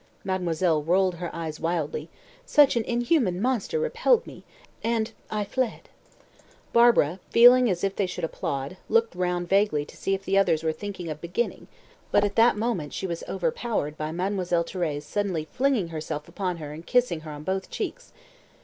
Mademoiselle 0.23 0.81
rolled 0.81 1.13
her 1.13 1.29
eyes 1.31 1.59
wildly. 1.59 2.09
"Such 2.43 2.75
an 2.75 2.83
inhuman 2.85 3.39
monster 3.39 3.77
repelled 3.77 4.25
me, 4.25 4.43
and 4.83 5.11
I 5.29 5.43
fled." 5.43 5.89
Barbara, 6.73 7.19
feeling 7.29 7.69
as 7.69 7.83
if 7.83 7.95
they 7.95 8.07
should 8.07 8.23
applaud, 8.23 8.77
looked 8.89 9.13
round 9.13 9.47
vaguely 9.47 9.85
to 9.85 9.95
see 9.95 10.15
if 10.15 10.25
the 10.25 10.39
others 10.39 10.63
were 10.63 10.71
thinking 10.73 11.07
of 11.11 11.21
beginning; 11.21 11.67
but 12.11 12.23
at 12.23 12.35
that 12.35 12.57
moment 12.57 12.93
she 12.93 13.05
was 13.05 13.23
overpowered 13.29 13.95
by 13.95 14.11
Mademoiselle 14.11 14.63
Thérèse 14.63 15.03
suddenly 15.03 15.47
flinging 15.51 15.89
herself 15.89 16.27
upon 16.27 16.57
her 16.57 16.71
and 16.73 16.87
kissing 16.87 17.19
her 17.19 17.29
on 17.29 17.43
both 17.43 17.69
cheeks. 17.69 18.11